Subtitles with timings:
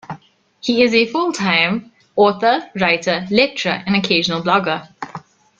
[0.61, 4.89] He is a full-time author, writer, lecturer and occasional blogger.